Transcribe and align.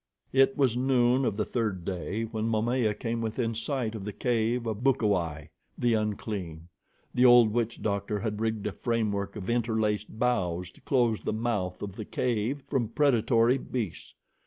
It 0.33 0.57
was 0.57 0.75
noon 0.75 1.25
of 1.25 1.37
the 1.37 1.45
third 1.45 1.85
day 1.85 2.23
when 2.23 2.45
Momaya 2.49 2.95
came 2.97 3.21
within 3.21 3.53
sight 3.53 3.93
of 3.93 4.03
the 4.03 4.11
cave 4.11 4.65
of 4.65 4.83
Bukawai, 4.83 5.49
the 5.77 5.93
unclean. 5.93 6.69
The 7.13 7.23
old 7.25 7.51
witch 7.53 7.83
doctor 7.83 8.21
had 8.21 8.41
rigged 8.41 8.65
a 8.65 8.71
framework 8.71 9.35
of 9.35 9.47
interlaced 9.47 10.17
boughs 10.17 10.71
to 10.71 10.81
close 10.81 11.19
the 11.19 11.33
mouth 11.33 11.83
of 11.83 11.97
the 11.97 12.05
cave 12.05 12.63
from 12.67 12.87
predatory 12.87 13.59
beasts. 13.59 14.15